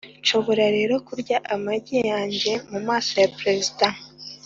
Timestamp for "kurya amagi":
1.07-1.97